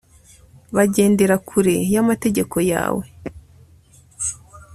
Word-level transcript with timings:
bagendera 0.75 1.35
kure 1.47 1.75
y'amategeko 1.93 2.57
yawe 2.71 3.05